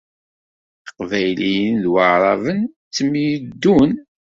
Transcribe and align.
Iqbayliyen 0.87 1.73
d 1.83 1.85
Waɛṛaben 1.93 2.59
ttemyeddun. 2.89 3.91